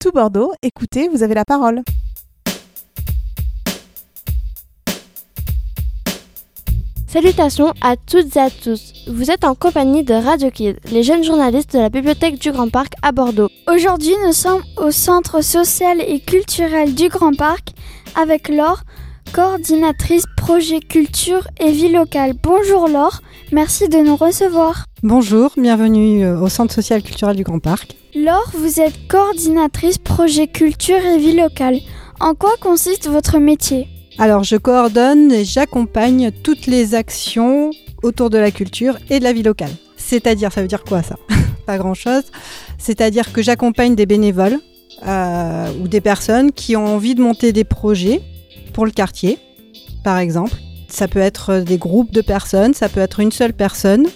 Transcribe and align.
tout 0.00 0.10
Bordeaux. 0.12 0.52
Écoutez, 0.62 1.08
vous 1.08 1.22
avez 1.22 1.34
la 1.34 1.44
parole. 1.44 1.82
Salutations 7.06 7.74
à 7.82 7.96
toutes 7.96 8.36
et 8.36 8.40
à 8.40 8.50
tous. 8.50 9.04
Vous 9.08 9.30
êtes 9.30 9.44
en 9.44 9.54
compagnie 9.54 10.04
de 10.04 10.14
Radio 10.14 10.50
Kid, 10.50 10.78
les 10.90 11.02
jeunes 11.02 11.24
journalistes 11.24 11.74
de 11.74 11.80
la 11.80 11.90
bibliothèque 11.90 12.38
du 12.38 12.50
Grand 12.50 12.70
Parc 12.70 12.94
à 13.02 13.12
Bordeaux. 13.12 13.48
Aujourd'hui, 13.68 14.14
nous 14.24 14.32
sommes 14.32 14.62
au 14.76 14.90
centre 14.90 15.42
social 15.42 16.00
et 16.00 16.20
culturel 16.20 16.94
du 16.94 17.08
Grand 17.08 17.34
Parc 17.34 17.70
avec 18.14 18.48
Laure, 18.48 18.82
coordinatrice 19.32 20.24
projet 20.36 20.80
culture 20.80 21.46
et 21.60 21.70
vie 21.70 21.90
locale. 21.90 22.34
Bonjour 22.42 22.88
Laure, 22.88 23.20
merci 23.52 23.88
de 23.88 23.98
nous 23.98 24.16
recevoir. 24.16 24.86
Bonjour, 25.02 25.52
bienvenue 25.56 26.24
euh, 26.24 26.40
au 26.40 26.48
centre 26.48 26.74
social 26.74 27.02
culturel 27.02 27.36
du 27.36 27.44
Grand 27.44 27.60
Parc. 27.60 27.96
Laure, 28.14 28.50
vous 28.54 28.80
êtes 28.80 29.06
coordinatrice 29.08 29.98
projet 29.98 30.48
culture 30.48 30.98
et 30.98 31.18
vie 31.18 31.36
locale. 31.36 31.78
En 32.18 32.34
quoi 32.34 32.52
consiste 32.60 33.08
votre 33.08 33.38
métier? 33.38 33.86
Alors, 34.18 34.42
je 34.42 34.56
coordonne 34.56 35.32
et 35.32 35.44
j'accompagne 35.44 36.32
toutes 36.42 36.66
les 36.66 36.94
actions 36.94 37.70
autour 38.02 38.30
de 38.30 38.38
la 38.38 38.50
culture 38.50 38.98
et 39.10 39.18
de 39.20 39.24
la 39.24 39.32
vie 39.32 39.44
locale. 39.44 39.70
C'est-à-dire, 39.96 40.52
ça 40.52 40.60
veut 40.60 40.68
dire 40.68 40.82
quoi 40.82 41.02
ça? 41.02 41.16
Pas 41.66 41.78
grand-chose. 41.78 42.24
C'est-à-dire 42.78 43.32
que 43.32 43.42
j'accompagne 43.42 43.94
des 43.94 44.06
bénévoles 44.06 44.58
euh, 45.06 45.72
ou 45.80 45.88
des 45.88 46.00
personnes 46.00 46.52
qui 46.52 46.76
ont 46.76 46.86
envie 46.86 47.14
de 47.14 47.22
monter 47.22 47.52
des 47.52 47.64
projets 47.64 48.20
pour 48.70 48.84
le 48.84 48.90
quartier, 48.90 49.38
par 50.04 50.18
exemple. 50.18 50.54
Ça 50.88 51.06
peut 51.06 51.20
être 51.20 51.60
des 51.60 51.78
groupes 51.78 52.12
de 52.12 52.20
personnes, 52.20 52.74
ça 52.74 52.88
peut 52.88 53.00
être 53.00 53.20
une 53.20 53.32
seule 53.32 53.52
personne. 53.52 54.06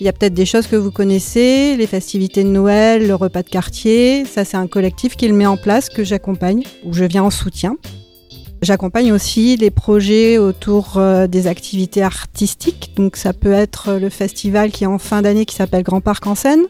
Il 0.00 0.04
y 0.04 0.08
a 0.08 0.12
peut-être 0.12 0.34
des 0.34 0.46
choses 0.46 0.66
que 0.66 0.76
vous 0.76 0.92
connaissez, 0.92 1.74
les 1.76 1.86
festivités 1.86 2.44
de 2.44 2.48
Noël, 2.48 3.06
le 3.06 3.14
repas 3.14 3.42
de 3.42 3.48
quartier. 3.48 4.24
Ça, 4.24 4.44
c'est 4.44 4.56
un 4.56 4.68
collectif 4.68 5.16
qui 5.16 5.26
le 5.26 5.34
met 5.34 5.46
en 5.46 5.56
place, 5.56 5.88
que 5.88 6.04
j'accompagne, 6.04 6.62
ou 6.84 6.92
je 6.92 7.04
viens 7.04 7.24
en 7.24 7.30
soutien. 7.30 7.76
J'accompagne 8.60 9.12
aussi 9.12 9.56
les 9.56 9.70
projets 9.70 10.36
autour 10.36 10.96
euh, 10.96 11.28
des 11.28 11.46
activités 11.46 12.02
artistiques. 12.02 12.92
Donc 12.96 13.16
ça 13.16 13.32
peut 13.32 13.52
être 13.52 13.98
le 14.00 14.10
festival 14.10 14.72
qui 14.72 14.84
est 14.84 14.88
en 14.88 14.98
fin 14.98 15.22
d'année 15.22 15.44
qui 15.44 15.54
s'appelle 15.54 15.84
Grand 15.84 16.00
Parc 16.00 16.26
en 16.26 16.34
scène, 16.34 16.64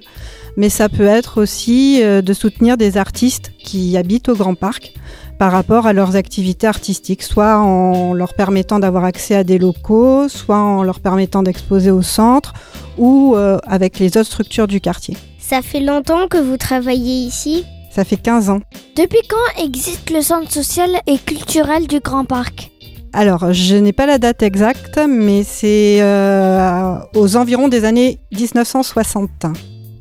mais 0.59 0.69
ça 0.69 0.91
peut 0.91 1.07
être 1.07 1.41
aussi 1.41 2.03
euh, 2.03 2.21
de 2.21 2.33
soutenir 2.35 2.77
des 2.77 2.99
artistes 2.99 3.53
qui 3.59 3.97
habitent 3.97 4.29
au 4.29 4.35
Grand 4.35 4.55
Parc 4.55 4.93
par 5.39 5.53
rapport 5.53 5.87
à 5.87 5.93
leurs 5.93 6.17
activités 6.17 6.67
artistiques, 6.67 7.23
soit 7.23 7.59
en 7.59 8.13
leur 8.13 8.35
permettant 8.35 8.79
d'avoir 8.79 9.05
accès 9.05 9.35
à 9.35 9.45
des 9.45 9.59
locaux, 9.59 10.29
soit 10.29 10.59
en 10.59 10.83
leur 10.83 11.01
permettant 11.01 11.43
d'exposer 11.43 11.91
au 11.91 12.03
centre 12.03 12.53
ou 12.97 13.35
euh, 13.37 13.59
avec 13.67 13.99
les 13.99 14.17
autres 14.17 14.27
structures 14.27 14.67
du 14.67 14.81
quartier. 14.81 15.17
Ça 15.39 15.63
fait 15.63 15.81
longtemps 15.81 16.29
que 16.29 16.39
vous 16.39 16.57
travaillez 16.57 17.27
ici? 17.27 17.65
Ça 17.91 18.05
fait 18.05 18.17
15 18.17 18.51
ans. 18.51 18.61
Depuis 18.97 19.21
quand 19.29 19.65
existe 19.65 20.11
le 20.11 20.21
centre 20.21 20.51
social 20.51 20.91
et 21.07 21.19
culturel 21.19 21.87
du 21.87 22.01
Grand 22.01 22.25
Parc? 22.25 22.71
Alors, 23.13 23.53
je 23.53 23.77
n'ai 23.77 23.93
pas 23.93 24.07
la 24.07 24.19
date 24.19 24.43
exacte, 24.43 25.01
mais 25.09 25.43
c'est 25.43 25.99
euh, 26.03 26.99
aux 27.15 27.37
environs 27.37 27.69
des 27.69 27.85
années 27.85 28.19
1960. 28.33 29.47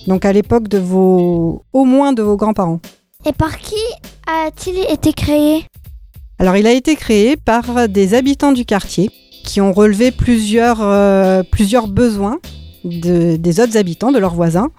Donc 0.08 0.26
à 0.26 0.34
l'époque 0.34 0.68
de 0.68 0.78
vos, 0.78 1.64
au 1.74 1.86
moins 1.86 2.14
de 2.14 2.22
vos 2.22 2.38
grands-parents. 2.38 2.80
Et 3.26 3.34
par 3.34 3.58
qui 3.58 3.76
a-t-il 4.28 4.78
été 4.92 5.12
créé? 5.12 5.66
Alors, 6.40 6.56
il 6.56 6.68
a 6.68 6.72
été 6.72 6.96
créé 6.96 7.36
par 7.36 7.90
des 7.90 8.14
habitants 8.14 8.52
du 8.52 8.64
quartier 8.64 9.10
qui 9.44 9.60
ont 9.60 9.74
relevé 9.74 10.12
plusieurs, 10.12 10.82
euh, 10.82 11.42
plusieurs 11.44 11.88
besoins 11.88 12.40
des 12.84 13.60
autres 13.60 13.76
habitants, 13.76 14.12
de 14.12 14.20
leurs 14.20 14.36
voisins. 14.36 14.70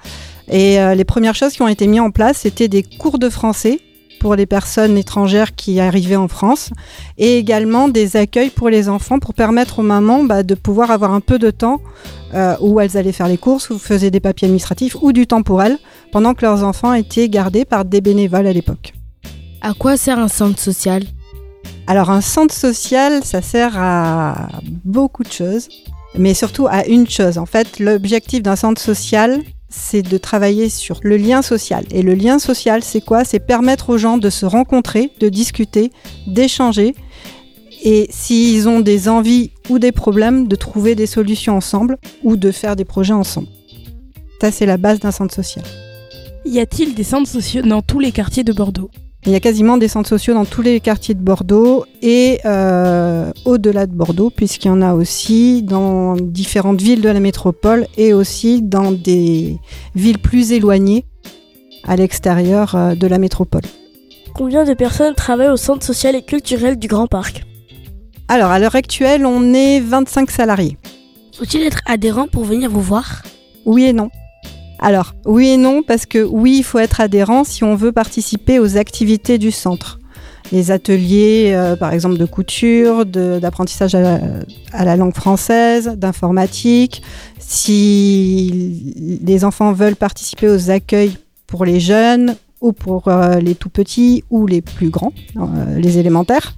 Et 0.48 0.80
euh, 0.80 0.94
les 0.94 1.04
premières 1.04 1.34
choses 1.34 1.52
qui 1.52 1.62
ont 1.62 1.68
été 1.68 1.86
mises 1.86 2.00
en 2.00 2.10
place, 2.10 2.38
c'était 2.38 2.68
des 2.68 2.82
cours 2.82 3.18
de 3.18 3.28
français 3.28 3.80
pour 4.18 4.34
les 4.34 4.46
personnes 4.46 4.96
étrangères 4.96 5.54
qui 5.54 5.80
arrivaient 5.80 6.16
en 6.16 6.28
France 6.28 6.70
et 7.18 7.38
également 7.38 7.88
des 7.88 8.16
accueils 8.16 8.50
pour 8.50 8.68
les 8.68 8.88
enfants 8.88 9.18
pour 9.18 9.34
permettre 9.34 9.78
aux 9.78 9.82
mamans 9.82 10.24
bah, 10.24 10.42
de 10.42 10.54
pouvoir 10.54 10.90
avoir 10.90 11.12
un 11.12 11.20
peu 11.20 11.38
de 11.38 11.50
temps 11.50 11.80
euh, 12.34 12.56
où 12.60 12.80
elles 12.80 12.96
allaient 12.96 13.12
faire 13.12 13.28
les 13.28 13.38
courses 13.38 13.70
ou 13.70 13.78
faisaient 13.78 14.10
des 14.10 14.20
papiers 14.20 14.46
administratifs 14.46 14.96
ou 15.00 15.12
du 15.12 15.26
temps 15.26 15.42
pour 15.42 15.62
elles 15.62 15.78
pendant 16.12 16.34
que 16.34 16.42
leurs 16.42 16.64
enfants 16.64 16.92
étaient 16.92 17.28
gardés 17.28 17.64
par 17.64 17.84
des 17.84 18.00
bénévoles 18.00 18.46
à 18.46 18.52
l'époque. 18.52 18.94
À 19.60 19.74
quoi 19.74 19.96
sert 19.96 20.18
un 20.18 20.28
centre 20.28 20.58
social? 20.58 21.04
Alors 21.86 22.10
un 22.10 22.20
centre 22.20 22.54
social, 22.54 23.24
ça 23.24 23.40
sert 23.42 23.72
à 23.76 24.48
beaucoup 24.84 25.22
de 25.22 25.32
choses, 25.32 25.68
mais 26.14 26.34
surtout 26.34 26.66
à 26.68 26.86
une 26.86 27.08
chose. 27.08 27.38
En 27.38 27.46
fait, 27.46 27.78
l'objectif 27.78 28.42
d'un 28.42 28.56
centre 28.56 28.80
social, 28.80 29.42
c'est 29.70 30.02
de 30.02 30.18
travailler 30.18 30.68
sur 30.68 31.00
le 31.02 31.16
lien 31.16 31.42
social. 31.42 31.84
Et 31.90 32.02
le 32.02 32.14
lien 32.14 32.38
social, 32.38 32.82
c'est 32.82 33.00
quoi? 33.00 33.24
C'est 33.24 33.40
permettre 33.40 33.90
aux 33.90 33.98
gens 33.98 34.18
de 34.18 34.30
se 34.30 34.46
rencontrer, 34.46 35.12
de 35.20 35.28
discuter, 35.28 35.90
d'échanger. 36.26 36.94
Et 37.84 38.08
s'ils 38.10 38.68
ont 38.68 38.80
des 38.80 39.08
envies 39.08 39.52
ou 39.68 39.78
des 39.78 39.92
problèmes, 39.92 40.48
de 40.48 40.56
trouver 40.56 40.94
des 40.94 41.06
solutions 41.06 41.56
ensemble 41.56 41.96
ou 42.22 42.36
de 42.36 42.50
faire 42.50 42.76
des 42.76 42.84
projets 42.84 43.14
ensemble. 43.14 43.48
Ça, 44.40 44.50
c'est 44.50 44.66
la 44.66 44.76
base 44.76 45.00
d'un 45.00 45.10
centre 45.10 45.34
social. 45.34 45.64
Y 46.48 46.60
a-t-il 46.60 46.94
des 46.94 47.04
centres 47.04 47.28
sociaux 47.28 47.60
dans 47.60 47.82
tous 47.82 48.00
les 48.00 48.10
quartiers 48.10 48.42
de 48.42 48.54
Bordeaux 48.54 48.90
il 49.26 49.32
y 49.32 49.34
a 49.34 49.40
quasiment 49.40 49.76
des 49.76 49.88
centres 49.88 50.08
sociaux 50.08 50.32
dans 50.32 50.44
tous 50.44 50.62
les 50.62 50.78
quartiers 50.80 51.14
de 51.14 51.20
Bordeaux 51.20 51.84
et 52.00 52.38
euh, 52.44 53.30
au-delà 53.44 53.86
de 53.86 53.92
Bordeaux, 53.92 54.30
puisqu'il 54.30 54.68
y 54.68 54.70
en 54.70 54.80
a 54.80 54.94
aussi 54.94 55.62
dans 55.64 56.14
différentes 56.14 56.80
villes 56.80 57.02
de 57.02 57.08
la 57.08 57.18
métropole 57.18 57.86
et 57.98 58.14
aussi 58.14 58.62
dans 58.62 58.92
des 58.92 59.58
villes 59.96 60.20
plus 60.20 60.52
éloignées 60.52 61.04
à 61.84 61.96
l'extérieur 61.96 62.76
euh, 62.76 62.94
de 62.94 63.06
la 63.08 63.18
métropole. 63.18 63.62
Combien 64.34 64.64
de 64.64 64.72
personnes 64.72 65.14
travaillent 65.14 65.50
au 65.50 65.56
centre 65.56 65.84
social 65.84 66.14
et 66.14 66.22
culturel 66.22 66.78
du 66.78 66.86
Grand 66.86 67.08
Parc 67.08 67.42
Alors, 68.28 68.52
à 68.52 68.60
l'heure 68.60 68.76
actuelle, 68.76 69.26
on 69.26 69.52
est 69.52 69.80
25 69.80 70.30
salariés. 70.30 70.78
Faut-il 71.36 71.62
être 71.66 71.80
adhérent 71.86 72.28
pour 72.28 72.44
venir 72.44 72.70
vous 72.70 72.80
voir? 72.80 73.24
Oui 73.66 73.84
et 73.84 73.92
non. 73.92 74.10
Alors, 74.80 75.14
oui 75.26 75.48
et 75.48 75.56
non, 75.56 75.82
parce 75.82 76.06
que 76.06 76.22
oui, 76.22 76.56
il 76.58 76.62
faut 76.62 76.78
être 76.78 77.00
adhérent 77.00 77.44
si 77.44 77.64
on 77.64 77.74
veut 77.74 77.92
participer 77.92 78.58
aux 78.58 78.76
activités 78.76 79.38
du 79.38 79.50
centre. 79.50 79.98
Les 80.50 80.70
ateliers, 80.70 81.52
euh, 81.52 81.76
par 81.76 81.92
exemple, 81.92 82.16
de 82.16 82.24
couture, 82.24 83.04
d'apprentissage 83.04 83.94
à, 83.94 84.84
la 84.84 84.96
langue 84.96 85.14
française, 85.14 85.94
d'informatique. 85.96 87.02
Si 87.38 89.20
les 89.22 89.44
enfants 89.44 89.72
veulent 89.72 89.96
participer 89.96 90.48
aux 90.48 90.70
accueils 90.70 91.16
pour 91.46 91.64
les 91.64 91.80
jeunes 91.80 92.36
ou 92.60 92.72
pour 92.72 93.08
euh, 93.08 93.40
les 93.40 93.54
tout 93.54 93.68
petits 93.68 94.24
ou 94.30 94.46
les 94.46 94.62
plus 94.62 94.90
grands, 94.90 95.12
euh, 95.36 95.78
les 95.78 95.98
élémentaires. 95.98 96.54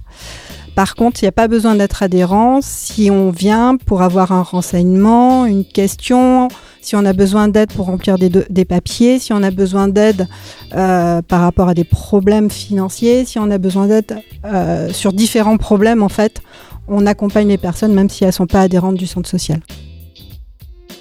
Par 0.75 0.95
contre, 0.95 1.21
il 1.21 1.25
n'y 1.25 1.29
a 1.29 1.33
pas 1.33 1.47
besoin 1.47 1.75
d'être 1.75 2.01
adhérent 2.01 2.59
si 2.61 3.11
on 3.11 3.29
vient 3.29 3.75
pour 3.75 4.01
avoir 4.01 4.31
un 4.31 4.41
renseignement, 4.41 5.45
une 5.45 5.65
question, 5.65 6.47
si 6.81 6.95
on 6.95 7.05
a 7.05 7.13
besoin 7.13 7.49
d'aide 7.49 7.73
pour 7.73 7.87
remplir 7.87 8.17
des, 8.17 8.65
papiers, 8.65 9.19
si 9.19 9.33
on 9.33 9.43
a 9.43 9.51
besoin 9.51 9.89
d'aide 9.89 10.27
euh, 10.73 11.21
par 11.21 11.41
rapport 11.41 11.67
à 11.67 11.73
des 11.73 11.83
problèmes 11.83 12.49
financiers, 12.49 13.25
si 13.25 13.37
on 13.37 13.51
a 13.51 13.57
besoin 13.57 13.87
d'aide 13.87 14.19
euh, 14.45 14.89
sur 14.93 15.11
différents 15.11 15.57
problèmes, 15.57 16.01
en 16.01 16.09
fait, 16.09 16.41
on 16.87 17.05
accompagne 17.05 17.49
les 17.49 17.57
personnes 17.57 17.93
même 17.93 18.09
si 18.09 18.23
elles 18.23 18.29
ne 18.29 18.33
sont 18.33 18.47
pas 18.47 18.61
adhérentes 18.61 18.95
du 18.95 19.07
centre 19.07 19.29
social. 19.29 19.59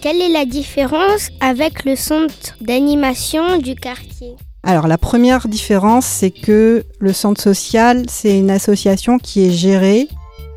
Quelle 0.00 0.20
est 0.20 0.32
la 0.32 0.46
différence 0.46 1.28
avec 1.40 1.84
le 1.84 1.94
centre 1.94 2.56
d'animation 2.60 3.58
du 3.58 3.74
quartier? 3.74 4.36
Alors 4.62 4.88
la 4.88 4.98
première 4.98 5.48
différence, 5.48 6.04
c'est 6.04 6.30
que 6.30 6.84
le 6.98 7.12
centre 7.12 7.40
social, 7.40 8.04
c'est 8.08 8.38
une 8.38 8.50
association 8.50 9.18
qui 9.18 9.46
est 9.46 9.52
gérée 9.52 10.08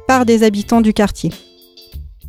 par 0.08 0.26
des 0.26 0.44
habitants 0.44 0.82
du 0.82 0.94
quartier. 0.94 1.32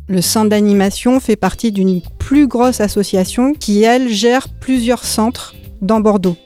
Le 0.07 0.21
centre 0.21 0.49
d'animation 0.49 1.19
fait 1.19 1.35
partie 1.35 1.71
d'une 1.71 2.01
plus 2.19 2.47
grosse 2.47 2.79
association 2.79 3.53
qui, 3.53 3.83
elle, 3.83 4.07
gère 4.09 4.47
plusieurs 4.49 5.03
centres 5.03 5.55
dans 5.81 5.99
Bordeaux. 5.99 6.37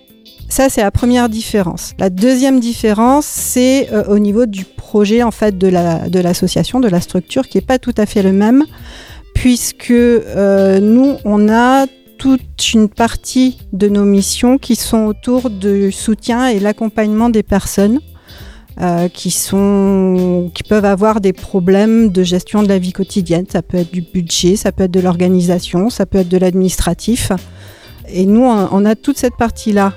Ça, 0.47 0.67
c'est 0.67 0.81
la 0.81 0.91
première 0.91 1.29
différence. 1.29 1.93
La 1.99 2.09
deuxième 2.09 2.59
différence, 2.59 3.25
c'est 3.25 3.93
euh, 3.93 4.05
au 4.05 4.17
niveau 4.17 4.47
du 4.47 4.65
projet 4.65 5.21
en 5.21 5.29
fait 5.29 5.57
de 5.57 5.67
l'association, 5.67 6.79
de, 6.79 6.87
la 6.87 7.01
structure, 7.01 7.47
qui 7.47 7.57
n'est 7.57 7.65
pas 7.65 7.77
tout 7.77 7.93
à 7.97 8.07
fait 8.07 8.23
le 8.23 8.31
même, 8.31 8.65
puisque 9.35 9.91
euh, 9.91 10.79
nous, 10.79 11.17
on 11.23 11.49
a 11.49 11.85
toute 12.19 12.73
une 12.73 12.89
partie 12.89 13.57
de 13.71 13.87
nos 13.87 14.03
missions 14.03 14.57
qui 14.57 14.75
sont 14.75 15.05
autour 15.05 15.49
du 15.49 15.91
soutien 15.91 16.47
et 16.47 16.59
l'accompagnement 16.59 17.29
des 17.29 17.43
personnes 17.43 17.99
euh, 18.81 19.07
qui, 19.07 19.31
sont, 19.31 20.51
qui 20.53 20.63
peuvent 20.63 20.85
avoir 20.85 21.21
des 21.21 21.33
problèmes 21.33 22.09
de 22.09 22.23
gestion 22.23 22.61
de 22.61 22.67
la 22.67 22.77
vie 22.77 22.91
quotidienne. 22.91 23.45
Ça 23.49 23.61
peut 23.61 23.77
être 23.77 23.91
du 23.91 24.01
budget, 24.01 24.57
ça 24.57 24.73
peut 24.73 24.83
être 24.83 24.91
de 24.91 24.99
l'organisation, 24.99 25.89
ça 25.89 26.05
peut 26.05 26.19
être 26.19 26.29
de 26.29 26.37
l'administratif. 26.37 27.31
Et 28.09 28.25
nous, 28.25 28.43
on 28.43 28.85
a 28.85 28.95
toute 28.95 29.17
cette 29.17 29.37
partie-là 29.37 29.93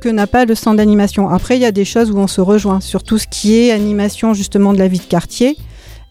que 0.00 0.08
n'a 0.08 0.26
pas 0.26 0.44
le 0.44 0.54
centre 0.54 0.76
d'animation. 0.76 1.28
Après, 1.28 1.56
il 1.56 1.62
y 1.62 1.66
a 1.66 1.72
des 1.72 1.84
choses 1.84 2.10
où 2.10 2.18
on 2.18 2.26
se 2.26 2.40
rejoint 2.40 2.80
sur 2.80 3.02
tout 3.02 3.18
ce 3.18 3.26
qui 3.26 3.58
est 3.58 3.70
animation 3.70 4.34
justement 4.34 4.72
de 4.72 4.78
la 4.78 4.88
vie 4.88 4.98
de 4.98 5.04
quartier. 5.04 5.56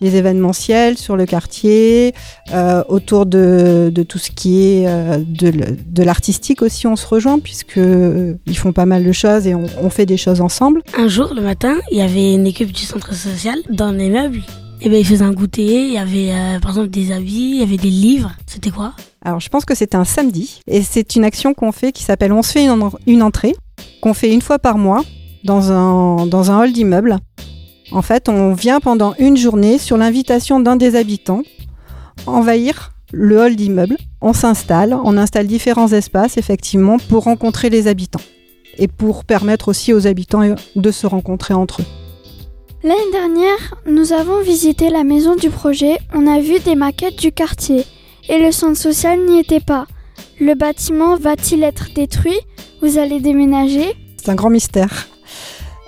Les 0.01 0.15
événementiels 0.15 0.97
sur 0.97 1.15
le 1.15 1.25
quartier, 1.25 2.13
euh, 2.53 2.83
autour 2.87 3.25
de, 3.25 3.91
de, 3.93 4.03
tout 4.03 4.17
ce 4.17 4.31
qui 4.31 4.61
est 4.63 4.87
euh, 4.87 5.17
de, 5.25 6.03
l'artistique 6.03 6.61
aussi, 6.61 6.87
on 6.87 6.95
se 6.95 7.07
rejoint 7.07 7.39
puisque 7.39 7.77
euh, 7.77 8.35
ils 8.45 8.57
font 8.57 8.73
pas 8.73 8.85
mal 8.85 9.03
de 9.03 9.11
choses 9.11 9.47
et 9.47 9.55
on, 9.55 9.65
on, 9.81 9.89
fait 9.89 10.05
des 10.05 10.17
choses 10.17 10.41
ensemble. 10.41 10.81
Un 10.97 11.07
jour, 11.07 11.33
le 11.33 11.41
matin, 11.41 11.77
il 11.91 11.97
y 11.97 12.01
avait 12.01 12.33
une 12.33 12.47
équipe 12.47 12.71
du 12.71 12.83
centre 12.83 13.13
social 13.13 13.59
dans 13.69 13.91
les 13.91 14.09
meubles. 14.09 14.41
Et 14.81 14.87
ben 14.87 14.97
ils 14.97 15.05
faisaient 15.05 15.25
un 15.25 15.33
goûter, 15.33 15.87
il 15.87 15.93
y 15.93 15.97
avait 15.97 16.31
euh, 16.31 16.59
par 16.59 16.71
exemple 16.71 16.87
des 16.87 17.11
habits, 17.11 17.51
il 17.55 17.59
y 17.59 17.63
avait 17.63 17.77
des 17.77 17.89
livres. 17.89 18.31
C'était 18.47 18.69
quoi? 18.69 18.93
Alors 19.21 19.41
je 19.41 19.49
pense 19.49 19.65
que 19.65 19.75
c'était 19.75 19.97
un 19.97 20.05
samedi 20.05 20.61
et 20.67 20.81
c'est 20.81 21.17
une 21.17 21.25
action 21.25 21.53
qu'on 21.53 21.73
fait 21.73 21.91
qui 21.91 22.03
s'appelle 22.03 22.31
On 22.31 22.41
se 22.41 22.53
fait 22.53 22.65
une, 22.65 22.89
une 23.05 23.21
entrée, 23.21 23.53
qu'on 24.01 24.13
fait 24.13 24.33
une 24.33 24.41
fois 24.41 24.57
par 24.57 24.77
mois 24.77 25.03
dans 25.43 25.71
un, 25.73 26.25
dans 26.27 26.51
un 26.51 26.59
hall 26.61 26.71
d'immeuble. 26.71 27.17
En 27.91 28.01
fait, 28.01 28.29
on 28.29 28.53
vient 28.53 28.79
pendant 28.79 29.13
une 29.17 29.37
journée 29.37 29.77
sur 29.77 29.97
l'invitation 29.97 30.59
d'un 30.59 30.75
des 30.75 30.95
habitants 30.95 31.41
envahir 32.25 32.91
le 33.11 33.39
hall 33.39 33.55
d'immeuble. 33.55 33.97
On 34.21 34.33
s'installe, 34.33 34.93
on 35.03 35.17
installe 35.17 35.47
différents 35.47 35.91
espaces 35.91 36.37
effectivement 36.37 36.97
pour 36.97 37.23
rencontrer 37.23 37.69
les 37.69 37.87
habitants 37.87 38.21
et 38.77 38.87
pour 38.87 39.25
permettre 39.25 39.69
aussi 39.69 39.93
aux 39.93 40.07
habitants 40.07 40.55
de 40.75 40.91
se 40.91 41.07
rencontrer 41.07 41.53
entre 41.53 41.81
eux. 41.81 41.85
L'année 42.83 43.11
dernière, 43.11 43.75
nous 43.87 44.13
avons 44.13 44.41
visité 44.41 44.89
la 44.89 45.03
maison 45.03 45.35
du 45.35 45.49
projet, 45.49 45.97
on 46.13 46.27
a 46.27 46.39
vu 46.39 46.59
des 46.59 46.75
maquettes 46.75 47.19
du 47.19 47.31
quartier 47.31 47.85
et 48.29 48.41
le 48.41 48.51
centre 48.51 48.77
social 48.77 49.19
n'y 49.25 49.39
était 49.39 49.59
pas. 49.59 49.85
Le 50.39 50.53
bâtiment 50.53 51.17
va-t-il 51.17 51.63
être 51.63 51.89
détruit? 51.93 52.39
Vous 52.81 52.97
allez 52.97 53.19
déménager? 53.19 53.93
C'est 54.17 54.29
un 54.29 54.35
grand 54.35 54.49
mystère. 54.49 55.09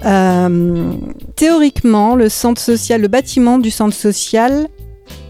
Euh, 0.03 0.93
théoriquement, 1.41 2.15
le 2.15 3.07
bâtiment 3.07 3.57
du 3.57 3.71
centre 3.71 3.95
social 3.95 4.67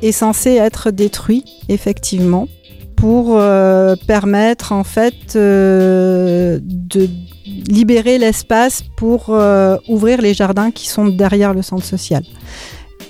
est 0.02 0.12
censé 0.12 0.56
être 0.56 0.92
détruit, 0.92 1.46
effectivement, 1.70 2.50
pour 2.98 3.38
euh, 3.38 3.96
permettre 4.08 4.74
en 4.74 4.84
fait 4.84 5.38
euh, 5.38 6.60
de 6.62 7.08
libérer 7.46 8.18
l'espace 8.18 8.84
pour 8.98 9.28
euh, 9.30 9.78
ouvrir 9.88 10.22
les 10.22 10.34
jardins 10.34 10.72
qui 10.72 10.90
sont 10.90 11.08
derrière 11.08 11.54
le 11.54 11.62
centre 11.62 11.86
social. 11.86 12.24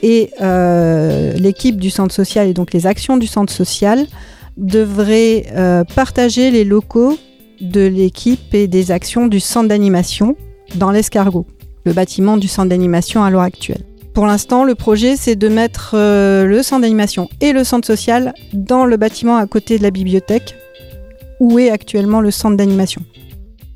Et 0.03 0.29
l'équipe 1.39 1.77
du 1.77 1.89
centre 1.89 2.13
social 2.13 2.47
et 2.47 2.53
donc 2.53 2.71
les 2.71 2.85
actions 2.85 3.17
du 3.17 3.25
centre 3.25 3.51
social 3.51 4.05
devraient 4.57 5.85
partager 5.95 6.51
les 6.51 6.65
locaux 6.65 7.17
de 7.61 7.81
l'équipe 7.81 8.53
et 8.53 8.67
des 8.67 8.91
actions 8.91 9.25
du 9.25 9.39
centre 9.39 9.69
d'animation 9.69 10.35
dans 10.75 10.91
l'escargot, 10.91 11.47
le 11.85 11.93
bâtiment 11.93 12.37
du 12.37 12.47
centre 12.47 12.69
d'animation 12.69 13.23
à 13.23 13.29
l'heure 13.29 13.41
actuelle. 13.41 13.83
Pour 14.13 14.25
l'instant, 14.25 14.65
le 14.65 14.75
projet, 14.75 15.15
c'est 15.15 15.35
de 15.35 15.47
mettre 15.47 15.91
euh, 15.93 16.45
le 16.45 16.63
centre 16.63 16.81
d'animation 16.81 17.29
et 17.39 17.53
le 17.53 17.63
centre 17.63 17.87
social 17.87 18.33
dans 18.53 18.85
le 18.85 18.97
bâtiment 18.97 19.37
à 19.37 19.47
côté 19.47 19.77
de 19.77 19.83
la 19.83 19.91
bibliothèque, 19.91 20.55
où 21.39 21.59
est 21.59 21.69
actuellement 21.69 22.19
le 22.19 22.29
centre 22.29 22.57
d'animation. 22.57 23.01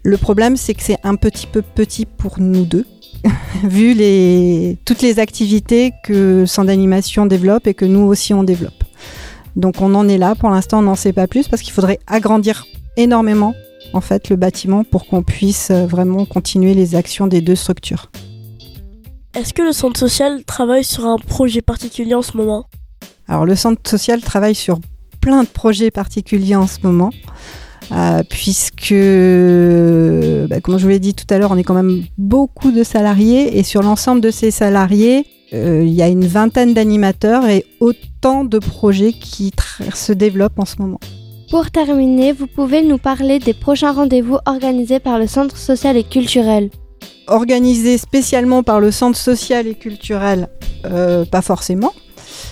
Le 0.04 0.18
problème, 0.18 0.58
c'est 0.58 0.74
que 0.74 0.84
c'est 0.84 0.98
un 1.04 1.16
petit 1.16 1.48
peu 1.48 1.62
petit 1.62 2.06
pour 2.06 2.40
nous 2.40 2.66
deux, 2.66 2.86
vu 3.64 3.94
les, 3.94 4.78
toutes 4.86 5.02
les 5.02 5.20
activités 5.20 5.94
que 6.04 6.42
le 6.42 6.46
centre 6.46 6.68
d'animation 6.68 7.26
développe 7.26 7.66
et 7.66 7.74
que 7.74 7.86
nous 7.86 8.02
aussi 8.02 8.34
on 8.34 8.44
développe. 8.44 8.84
Donc 9.56 9.82
on 9.82 9.96
en 9.96 10.08
est 10.08 10.18
là, 10.18 10.36
pour 10.36 10.50
l'instant 10.50 10.80
on 10.80 10.84
n'en 10.84 10.96
sait 10.96 11.14
pas 11.14 11.28
plus 11.28 11.48
parce 11.48 11.62
qu'il 11.62 11.74
faudrait 11.74 12.00
agrandir 12.08 12.66
énormément 12.98 13.54
en 13.94 14.02
fait 14.02 14.30
le 14.30 14.36
bâtiment 14.36 14.84
pour 14.84 15.08
qu'on 15.08 15.24
puisse 15.24 15.72
vraiment 15.72 16.26
continuer 16.26 16.74
les 16.74 16.96
actions 16.96 17.28
des 17.28 17.42
deux 17.42 17.56
structures. 17.56 18.12
Est-ce 19.36 19.54
que 19.54 19.62
le 19.62 19.74
centre 19.74 20.00
social 20.00 20.44
travaille 20.46 20.84
sur 20.84 21.06
un 21.06 21.18
projet 21.18 21.62
particulier 21.62 22.14
en 22.14 22.22
ce 22.22 22.38
moment? 22.38 22.66
Alors 23.28 23.46
le 23.46 23.56
centre 23.56 23.82
social 23.90 24.22
travaille 24.22 24.56
sur 24.56 24.80
plein 25.20 25.44
de 25.44 25.48
projets 25.48 25.92
particuliers 25.92 26.56
en 26.56 26.68
ce 26.68 26.80
moment. 26.84 27.12
Euh, 27.92 28.24
puisque, 28.28 28.94
bah, 30.50 30.60
comme 30.62 30.78
je 30.78 30.84
vous 30.84 30.90
l'ai 30.90 31.00
dit 31.00 31.14
tout 31.14 31.26
à 31.30 31.38
l'heure, 31.38 31.52
on 31.52 31.58
est 31.58 31.64
quand 31.64 31.76
même 31.76 32.04
beaucoup 32.18 32.72
de 32.72 32.84
salariés 32.84 33.60
et 33.60 33.64
sur 33.64 33.84
l'ensemble 33.84 34.22
de 34.22 34.32
ces 34.32 34.52
salariés, 34.52 35.26
euh, 35.54 35.84
il 35.86 35.94
y 35.94 36.02
a 36.02 36.08
une 36.08 36.26
vingtaine 36.26 36.74
d'animateurs 36.74 37.48
et 37.48 37.66
autant 37.80 38.44
de 38.44 38.58
projets 38.58 39.14
qui 39.14 39.52
se 39.94 40.14
développent 40.14 40.60
en 40.60 40.66
ce 40.66 40.78
moment. 40.80 41.00
Pour 41.50 41.70
terminer, 41.70 42.32
vous 42.32 42.48
pouvez 42.48 42.82
nous 42.82 42.98
parler 42.98 43.38
des 43.38 43.54
prochains 43.54 43.92
rendez-vous 43.92 44.38
organisés 44.46 45.00
par 45.00 45.20
le 45.20 45.28
Centre 45.28 45.58
social 45.58 45.96
et 45.96 46.04
culturel. 46.04 46.72
Organisés 47.28 47.98
spécialement 47.98 48.64
par 48.64 48.80
le 48.80 48.92
Centre 48.92 49.18
social 49.18 49.68
et 49.68 49.76
culturel, 49.76 50.50
euh, 50.86 51.24
pas 51.24 51.42
forcément, 51.42 51.94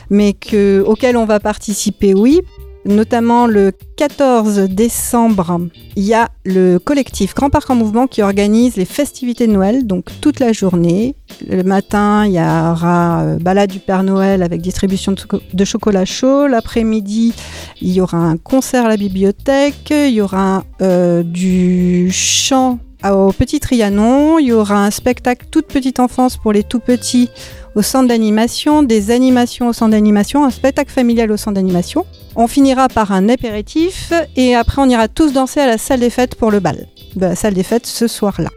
mais 0.09 0.33
que, 0.33 0.83
auquel 0.85 1.17
on 1.17 1.25
va 1.25 1.39
participer, 1.39 2.13
oui, 2.13 2.41
notamment 2.85 3.47
le 3.47 3.71
14 3.97 4.59
décembre, 4.69 5.68
il 5.95 6.03
y 6.03 6.13
a 6.13 6.30
le 6.45 6.80
collectif 6.80 7.33
Grand 7.33 7.50
Parc 7.50 7.69
en 7.69 7.75
Mouvement 7.75 8.07
qui 8.07 8.21
organise 8.21 8.75
les 8.75 8.85
festivités 8.85 9.47
de 9.47 9.51
Noël, 9.51 9.85
donc 9.85 10.06
toute 10.21 10.39
la 10.39 10.53
journée. 10.53 11.15
Le 11.47 11.63
matin, 11.63 12.25
il 12.25 12.33
y 12.33 12.39
aura 12.39 13.21
euh, 13.21 13.38
balade 13.39 13.71
du 13.71 13.80
Père 13.80 14.03
Noël 14.03 14.44
avec 14.44 14.62
distribution 14.62 15.15
de 15.53 15.65
chocolat 15.65 16.06
chaud. 16.06 16.47
L'après-midi, 16.47 17.33
il 17.81 17.91
y 17.91 18.01
aura 18.01 18.18
un 18.18 18.38
concert 18.38 18.86
à 18.86 18.89
la 18.89 18.97
bibliothèque. 18.97 19.89
Il 19.91 20.13
y 20.13 20.21
aura 20.21 20.63
euh, 20.81 21.24
du 21.24 22.12
chant 22.12 22.79
au 23.03 23.31
Petit 23.31 23.59
Trianon. 23.59 24.39
Il 24.39 24.47
y 24.47 24.53
aura 24.53 24.86
un 24.86 24.91
spectacle 24.91 25.47
toute 25.50 25.68
petite 25.68 26.00
enfance 26.00 26.38
pour 26.38 26.53
les 26.53 26.63
tout 26.63 26.79
petits 26.79 27.29
au 27.75 27.81
centre 27.81 28.07
d'animation, 28.07 28.83
des 28.83 29.11
animations 29.11 29.67
au 29.67 29.73
centre 29.73 29.91
d'animation, 29.91 30.43
un 30.45 30.49
spectacle 30.49 30.91
familial 30.91 31.31
au 31.31 31.37
centre 31.37 31.55
d'animation. 31.55 32.05
On 32.35 32.47
finira 32.47 32.87
par 32.87 33.11
un 33.11 33.29
apéritif 33.29 34.13
et 34.35 34.55
après 34.55 34.81
on 34.81 34.89
ira 34.89 35.07
tous 35.07 35.33
danser 35.33 35.59
à 35.59 35.67
la 35.67 35.77
salle 35.77 35.99
des 35.99 36.09
fêtes 36.09 36.35
pour 36.35 36.51
le 36.51 36.59
bal. 36.59 36.87
De 37.15 37.27
la 37.27 37.35
salle 37.35 37.53
des 37.53 37.63
fêtes 37.63 37.85
ce 37.87 38.07
soir-là. 38.07 38.49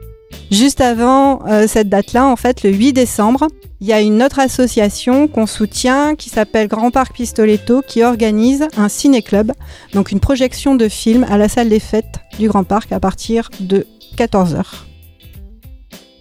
Juste 0.50 0.80
avant 0.80 1.44
euh, 1.46 1.66
cette 1.66 1.88
date-là, 1.88 2.26
en 2.26 2.36
fait, 2.36 2.62
le 2.62 2.70
8 2.70 2.92
décembre, 2.92 3.48
il 3.80 3.86
y 3.86 3.92
a 3.92 4.00
une 4.00 4.22
autre 4.22 4.38
association 4.38 5.28
qu'on 5.28 5.46
soutient 5.46 6.14
qui 6.14 6.30
s'appelle 6.30 6.68
Grand 6.68 6.90
Parc 6.90 7.14
Pistoletto 7.14 7.82
qui 7.86 8.02
organise 8.02 8.66
un 8.76 8.88
ciné-club, 8.88 9.52
donc 9.92 10.12
une 10.12 10.20
projection 10.20 10.74
de 10.74 10.88
films 10.88 11.26
à 11.28 11.36
la 11.36 11.48
salle 11.48 11.68
des 11.68 11.80
fêtes 11.80 12.20
du 12.38 12.48
Grand 12.48 12.64
Parc 12.64 12.92
à 12.92 13.00
partir 13.00 13.50
de 13.60 13.86
14h. 14.16 14.85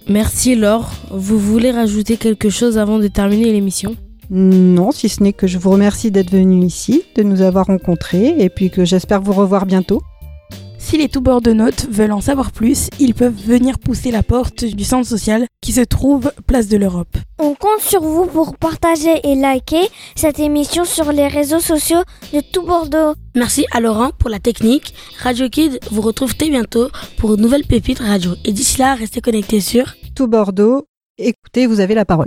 Merci 0.08 0.56
Laure. 0.56 0.92
Vous 1.10 1.40
voulez 1.40 1.72
rajouter 1.72 2.18
quelque 2.18 2.50
chose 2.50 2.78
avant 2.78 3.00
de 3.00 3.08
terminer 3.08 3.52
l'émission? 3.52 3.96
Non, 4.30 4.92
si 4.92 5.10
ce 5.10 5.22
n'est 5.22 5.34
que 5.34 5.48
je 5.48 5.58
vous 5.58 5.72
remercie 5.72 6.12
d'être 6.12 6.32
venu 6.32 6.64
ici, 6.66 7.04
de 7.16 7.24
nous 7.24 7.42
avoir 7.42 7.68
rencontrés 7.68 8.36
et 8.38 8.50
puis 8.50 8.70
que 8.70 8.86
j'espère 8.86 9.22
vous 9.22 9.34
revoir 9.34 9.66
bientôt. 9.66 10.02
Si 10.78 10.98
les 10.98 11.10
tout 11.10 11.20
de 11.20 11.52
notes 11.52 11.88
veulent 11.90 12.12
en 12.12 12.22
savoir 12.22 12.52
plus, 12.52 12.90
ils 13.00 13.16
peuvent 13.16 13.34
venir 13.34 13.80
pousser 13.80 14.12
la 14.12 14.22
porte 14.22 14.64
du 14.66 14.84
centre 14.84 15.08
social 15.08 15.48
qui 15.60 15.72
se 15.72 15.82
trouve 15.82 16.32
place 16.46 16.68
de 16.68 16.78
l'Europe. 16.78 17.18
On 17.40 17.56
compte 17.56 17.82
sur 17.82 18.02
vous 18.04 18.28
pour 18.28 18.56
partager 18.56 19.20
et 19.24 19.34
liker 19.34 19.90
cette 20.16 20.38
émission 20.38 20.86
sur 20.86 21.12
les 21.12 21.28
réseaux 21.28 21.60
sociaux 21.60 22.04
de 22.34 22.40
tout 22.40 22.62
Bordeaux. 22.62 23.16
Merci 23.36 23.66
à 23.72 23.80
Laurent 23.80 24.12
pour 24.20 24.30
la 24.30 24.38
technique. 24.38 24.94
Radio 25.24 25.50
Kid 25.50 25.80
vous 25.90 26.02
retrouve 26.02 26.36
très 26.36 26.50
bientôt 26.50 26.90
pour 27.18 27.34
une 27.34 27.42
nouvelle 27.42 27.66
pépite 27.66 28.00
radio. 28.00 28.34
Et 28.46 28.52
d'ici 28.52 28.80
là, 28.80 28.94
restez 28.94 29.22
connectés 29.22 29.62
sur 29.62 29.96
Tout 30.16 30.28
Bordeaux. 30.30 30.88
Écoutez, 31.18 31.68
vous 31.68 31.82
avez 31.82 31.94
la 31.94 32.06
parole. 32.06 32.24